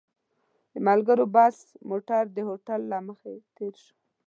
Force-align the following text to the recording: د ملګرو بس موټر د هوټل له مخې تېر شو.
د 0.73 0.75
ملګرو 0.87 1.25
بس 1.35 1.57
موټر 1.89 2.23
د 2.35 2.39
هوټل 2.47 2.81
له 2.91 2.97
مخې 3.07 3.33
تېر 3.57 3.73
شو. 3.83 3.95